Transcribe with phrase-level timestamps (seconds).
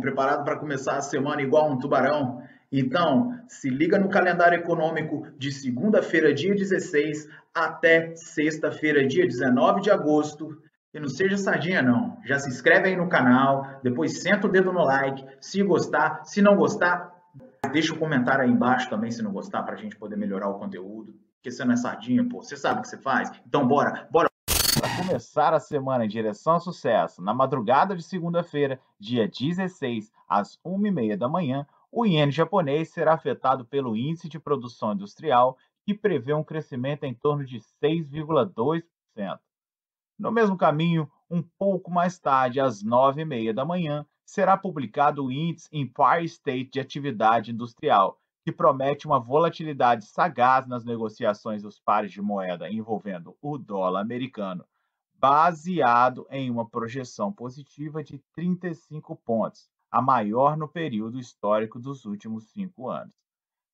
[0.00, 2.42] Preparado para começar a semana igual um tubarão?
[2.70, 9.90] Então, se liga no calendário econômico de segunda-feira, dia 16, até sexta-feira, dia 19 de
[9.90, 10.60] agosto.
[10.92, 12.18] E não seja sardinha, não.
[12.24, 16.24] Já se inscreve aí no canal, depois senta o dedo no like, se gostar.
[16.24, 17.14] Se não gostar,
[17.72, 20.48] deixa o um comentário aí embaixo também, se não gostar, para a gente poder melhorar
[20.48, 21.14] o conteúdo.
[21.36, 22.42] Porque você não é sardinha, pô.
[22.42, 23.30] Você sabe o que você faz.
[23.46, 24.27] Então, bora, bora.
[24.98, 31.16] Começar a semana em direção ao sucesso, na madrugada de segunda-feira, dia 16, às 1h30
[31.16, 36.42] da manhã, o iene japonês será afetado pelo índice de produção industrial, que prevê um
[36.42, 38.82] crescimento em torno de 6,2%.
[40.18, 45.68] No mesmo caminho, um pouco mais tarde, às 9h30 da manhã, será publicado o índice
[45.72, 52.20] Empire State de atividade industrial, que promete uma volatilidade sagaz nas negociações dos pares de
[52.20, 54.64] moeda envolvendo o dólar americano,
[55.18, 62.50] baseado em uma projeção positiva de 35 pontos, a maior no período histórico dos últimos
[62.50, 63.12] cinco anos.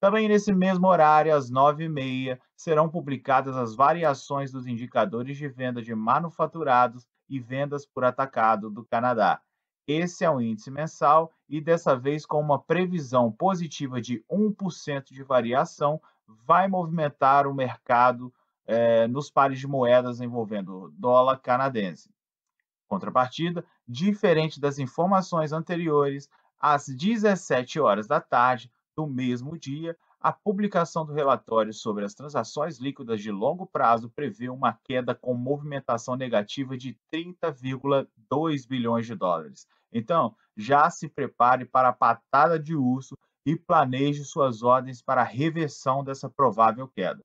[0.00, 5.94] Também nesse mesmo horário, às 9h30, serão publicadas as variações dos indicadores de venda de
[5.94, 9.40] manufaturados e vendas por atacado do Canadá.
[9.86, 15.22] Esse é o índice mensal e, dessa vez, com uma previsão positiva de 1% de
[15.22, 16.00] variação,
[16.46, 18.32] vai movimentar o mercado
[18.72, 22.08] eh, nos pares de moedas envolvendo dólar canadense.
[22.86, 31.04] Contrapartida, diferente das informações anteriores, às 17 horas da tarde do mesmo dia, a publicação
[31.04, 36.76] do relatório sobre as transações líquidas de longo prazo prevê uma queda com movimentação negativa
[36.76, 39.66] de 30,2 bilhões de dólares.
[39.92, 45.24] Então, já se prepare para a patada de urso e planeje suas ordens para a
[45.24, 47.20] reversão dessa provável queda.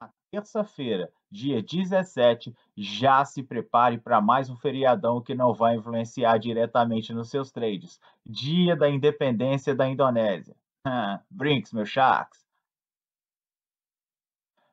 [0.00, 6.36] Na terça-feira, dia 17, já se prepare para mais um feriadão que não vai influenciar
[6.36, 7.98] diretamente nos seus trades.
[8.26, 10.54] Dia da Independência da Indonésia.
[11.30, 12.46] Brinks, meus sharks.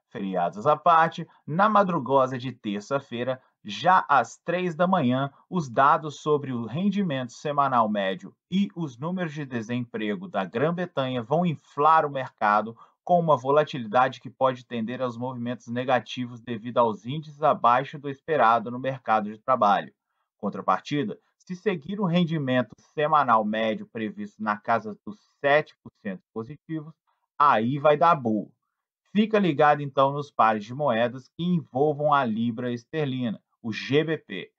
[0.09, 6.52] Feriados à parte, na madrugosa de terça-feira, já às três da manhã, os dados sobre
[6.52, 12.78] o rendimento semanal médio e os números de desemprego da Grã-Bretanha vão inflar o mercado,
[13.06, 18.72] com uma volatilidade que pode tender aos movimentos negativos devido aos índices abaixo do esperado
[18.72, 19.94] no mercado de trabalho.
[20.38, 26.96] Contrapartida, se seguir o rendimento semanal médio previsto na casa dos 7% positivos,
[27.38, 28.50] aí vai dar boa.
[29.12, 34.52] Fica ligado então nos pares de moedas que envolvam a libra esterlina, o GBP.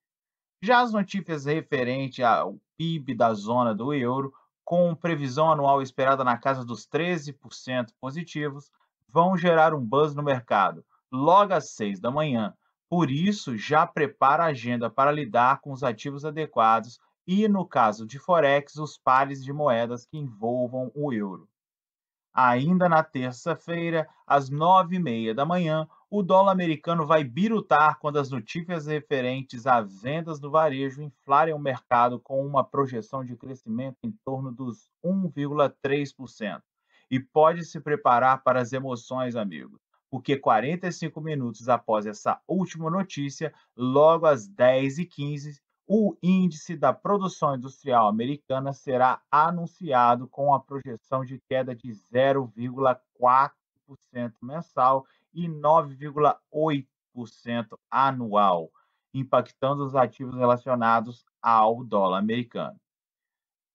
[0.63, 4.33] Já as notícias referentes ao PIB da zona do euro
[4.67, 8.69] com previsão anual esperada na casa dos 13% positivos,
[9.09, 12.53] vão gerar um buzz no mercado, logo às 6 da manhã.
[12.91, 18.05] Por isso, já prepara a agenda para lidar com os ativos adequados e, no caso
[18.05, 21.49] de Forex, os pares de moedas que envolvam o euro.
[22.35, 28.87] Ainda na terça-feira, às 9h30 da manhã, o dólar americano vai birutar quando as notícias
[28.87, 34.53] referentes a vendas do varejo inflarem o mercado com uma projeção de crescimento em torno
[34.53, 36.63] dos 1,3%.
[37.11, 39.81] E pode se preparar para as emoções, amigos,
[40.11, 48.09] porque 45 minutos após essa última notícia, logo às 10h15, o índice da produção industrial
[48.09, 53.51] americana será anunciado com a projeção de queda de 0,4%
[54.43, 58.71] mensal e 9,8% anual,
[59.13, 62.81] impactando os ativos relacionados ao dólar americano.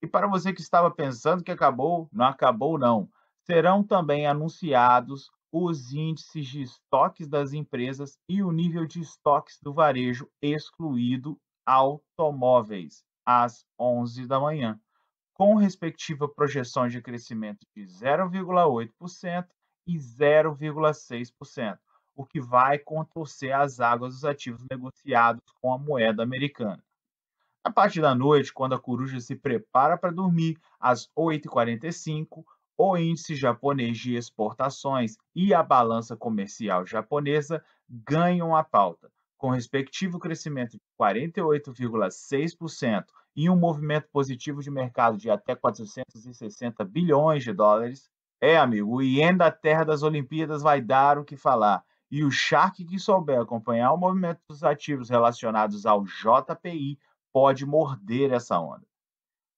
[0.02, 3.08] E para você que estava pensando que acabou, não acabou não.
[3.44, 9.72] Serão também anunciados os índices de estoques das empresas e o nível de estoques do
[9.72, 14.80] varejo, excluído automóveis, às 11 da manhã,
[15.34, 19.46] com respectiva projeção de crescimento de 0,8%
[19.86, 21.78] e 0,6%,
[22.14, 26.82] o que vai contorcer as águas dos ativos negociados com a moeda americana.
[27.64, 32.44] Na parte da noite, quando a coruja se prepara para dormir, às 8h45,
[32.76, 40.18] o índice japonês de exportações e a balança comercial japonesa ganham a pauta, com respectivo
[40.18, 43.04] crescimento de 48,6%
[43.36, 48.10] e um movimento positivo de mercado de até 460 bilhões de dólares,
[48.42, 51.84] é, amigo, o Ien da terra das Olimpíadas vai dar o que falar.
[52.10, 56.98] E o Shark que souber acompanhar o movimento dos ativos relacionados ao JPI
[57.32, 58.82] pode morder essa onda.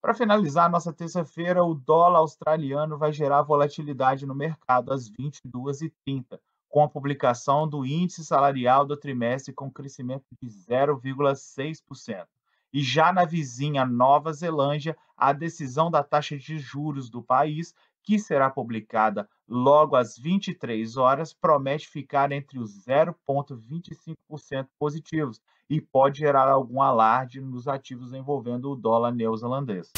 [0.03, 6.39] Para finalizar nossa terça-feira, o dólar australiano vai gerar volatilidade no mercado às 22h30,
[6.69, 12.27] com a publicação do índice salarial do trimestre com crescimento de 0,6%.
[12.71, 18.19] E já na vizinha Nova Zelândia, a decisão da taxa de juros do país, que
[18.19, 26.49] será publicada logo às 23 horas, promete ficar entre os 0,25% positivos e pode gerar
[26.49, 29.91] algum alarde nos ativos envolvendo o dólar neozelandês.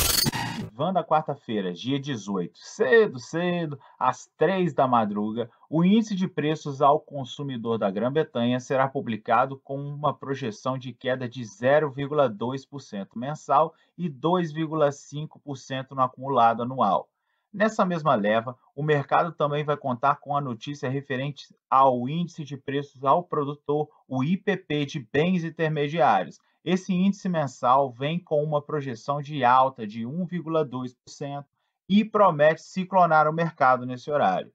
[0.73, 7.01] Vanda quarta-feira, dia 18, cedo, cedo, às 3 da madruga, o índice de preços ao
[7.01, 15.91] consumidor da Grã-Bretanha será publicado com uma projeção de queda de 0,2% mensal e 2,5%
[15.91, 17.09] no acumulado anual.
[17.57, 22.55] Nessa mesma leva, o mercado também vai contar com a notícia referente ao índice de
[22.55, 26.39] preços ao produtor, o IPP de bens intermediários.
[26.63, 31.47] Esse índice mensal vem com uma projeção de alta de 1,2%
[31.89, 34.53] e promete ciclonar o mercado nesse horário.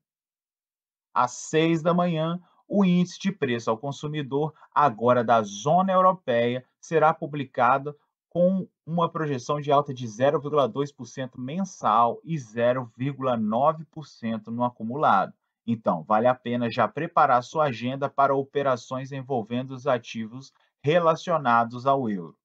[1.12, 7.15] Às 6 da manhã, o índice de preço ao consumidor, agora da zona europeia, será
[7.15, 7.97] publicado
[8.31, 15.33] com uma projeção de alta de 0,2% mensal e 0,9% no acumulado.
[15.68, 22.10] Então, vale a pena já preparar sua agenda para operações envolvendo os ativos relacionados ao
[22.10, 22.38] euro.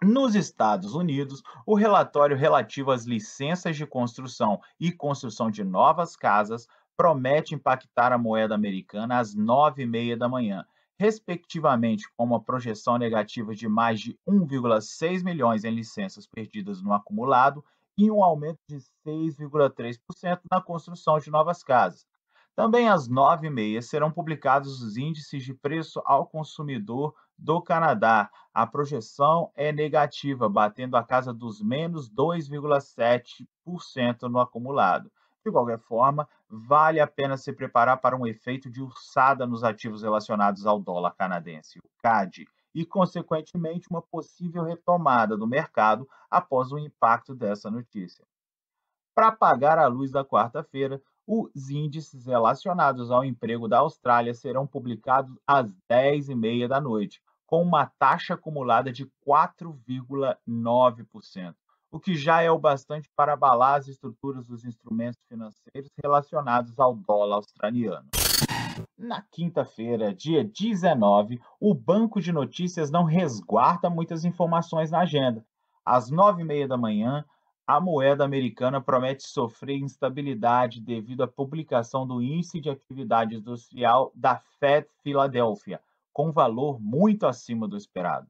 [0.00, 6.68] Nos Estados Unidos, o relatório relativo às licenças de construção e construção de novas casas
[6.96, 10.64] promete impactar a moeda americana às 9h30 da manhã,
[10.98, 17.64] respectivamente com uma projeção negativa de mais de 1,6 milhões em licenças perdidas no acumulado
[17.96, 18.76] e um aumento de
[19.06, 22.06] 6,3% na construção de novas casas.
[22.54, 28.30] Também às 9h30 serão publicados os índices de preço ao consumidor do Canadá.
[28.52, 35.12] A projeção é negativa, batendo a casa dos menos 2,7% no acumulado.
[35.46, 40.02] De qualquer forma, vale a pena se preparar para um efeito de ursada nos ativos
[40.02, 46.78] relacionados ao dólar canadense, o CAD, e, consequentemente, uma possível retomada do mercado após o
[46.80, 48.26] impacto dessa notícia.
[49.14, 55.38] Para pagar a luz da quarta-feira, os índices relacionados ao emprego da Austrália serão publicados
[55.46, 61.54] às 10h30 da noite, com uma taxa acumulada de 4,9%
[61.96, 66.94] o que já é o bastante para abalar as estruturas dos instrumentos financeiros relacionados ao
[66.94, 68.06] dólar australiano.
[68.98, 75.42] Na quinta-feira, dia 19, o banco de notícias não resguarda muitas informações na agenda.
[75.82, 77.24] Às nove e meia da manhã,
[77.66, 84.36] a moeda americana promete sofrer instabilidade devido à publicação do Índice de Atividade Industrial da
[84.60, 85.80] Fed Filadélfia,
[86.12, 88.28] com valor muito acima do esperado.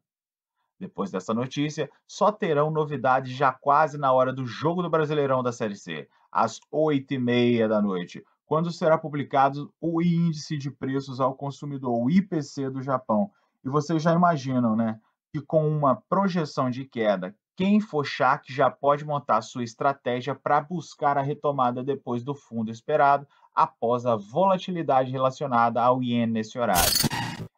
[0.79, 5.53] Depois dessa notícia, só terão novidades já quase na hora do jogo do Brasileirão da
[5.53, 11.99] Série C, às 8h30 da noite, quando será publicado o Índice de Preços ao Consumidor,
[11.99, 13.31] o IPC do Japão.
[13.65, 15.01] E vocês já imaginam, né,
[15.33, 20.61] que com uma projeção de queda, quem for Shark já pode montar sua estratégia para
[20.61, 26.93] buscar a retomada depois do fundo esperado, após a volatilidade relacionada ao iene nesse horário.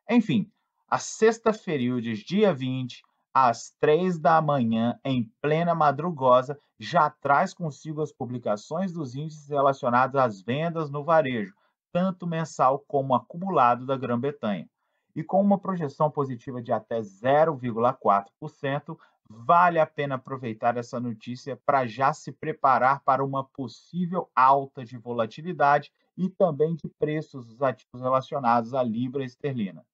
[0.08, 0.48] Enfim,
[0.88, 3.02] a sexta-feira, dia 20,
[3.46, 10.16] às três da manhã, em plena madrugosa, já traz consigo as publicações dos índices relacionados
[10.16, 11.54] às vendas no varejo,
[11.92, 14.68] tanto mensal como acumulado da Grã-Bretanha.
[15.14, 18.96] E com uma projeção positiva de até 0,4%,
[19.28, 24.96] vale a pena aproveitar essa notícia para já se preparar para uma possível alta de
[24.96, 29.84] volatilidade e também de preços dos ativos relacionados à libra esterlina.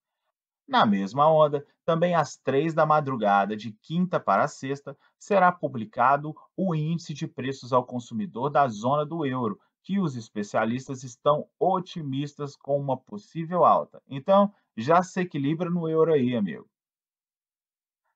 [0.66, 6.74] Na mesma onda, também às três da madrugada, de quinta para sexta, será publicado o
[6.74, 12.80] Índice de Preços ao Consumidor da zona do euro, que os especialistas estão otimistas com
[12.80, 14.02] uma possível alta.
[14.08, 16.66] Então, já se equilibra no euro aí, amigo.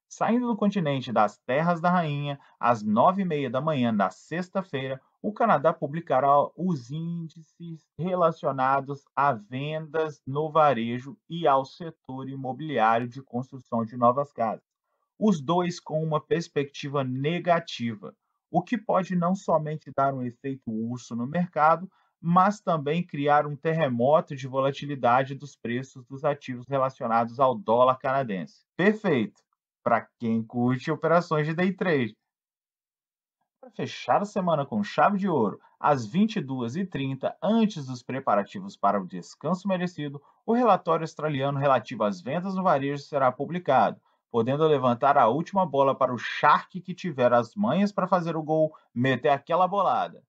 [0.08, 4.98] Saindo do continente das Terras da Rainha, às nove e meia da manhã da sexta-feira,
[5.20, 13.20] o Canadá publicará os índices relacionados a vendas no varejo e ao setor imobiliário de
[13.20, 14.64] construção de novas casas,
[15.18, 18.16] os dois com uma perspectiva negativa,
[18.50, 21.86] o que pode não somente dar um efeito urso no mercado,
[22.18, 28.64] mas também criar um terremoto de volatilidade dos preços dos ativos relacionados ao dólar canadense.
[28.74, 29.47] Perfeito!
[29.88, 32.14] Para quem curte operações de day trade.
[33.58, 39.06] Para fechar a semana com chave de ouro, às 22h30, antes dos preparativos para o
[39.06, 43.98] descanso merecido, o relatório australiano relativo às vendas no varejo será publicado,
[44.30, 48.42] podendo levantar a última bola para o Shark que tiver as manhas para fazer o
[48.42, 50.22] gol, meter aquela bolada.